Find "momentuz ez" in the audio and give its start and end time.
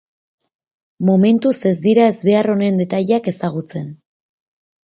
1.09-1.75